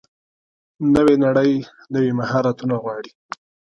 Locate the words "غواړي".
2.83-3.11